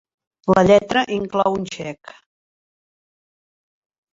La 0.53 0.61
lletra 0.69 1.03
inclou 1.17 1.57
un 1.59 1.67
xec. 1.75 2.15